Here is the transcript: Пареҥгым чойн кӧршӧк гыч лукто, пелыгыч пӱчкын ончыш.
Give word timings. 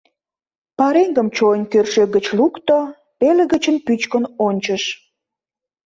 Пареҥгым 0.77 1.27
чойн 1.35 1.61
кӧршӧк 1.71 2.09
гыч 2.15 2.25
лукто, 2.37 2.77
пелыгыч 3.19 3.65
пӱчкын 3.85 4.23
ончыш. 4.47 4.83